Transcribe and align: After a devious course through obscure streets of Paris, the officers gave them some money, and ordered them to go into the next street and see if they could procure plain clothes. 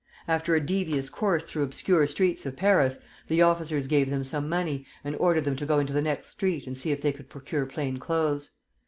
After 0.27 0.55
a 0.55 0.59
devious 0.59 1.11
course 1.11 1.43
through 1.43 1.61
obscure 1.61 2.07
streets 2.07 2.47
of 2.47 2.55
Paris, 2.57 3.01
the 3.27 3.43
officers 3.43 3.85
gave 3.85 4.09
them 4.09 4.23
some 4.23 4.49
money, 4.49 4.83
and 5.03 5.15
ordered 5.17 5.45
them 5.45 5.55
to 5.57 5.65
go 5.67 5.77
into 5.77 5.93
the 5.93 6.01
next 6.01 6.29
street 6.29 6.65
and 6.65 6.75
see 6.75 6.91
if 6.91 7.03
they 7.03 7.11
could 7.11 7.29
procure 7.29 7.67
plain 7.67 7.97
clothes. 7.97 8.49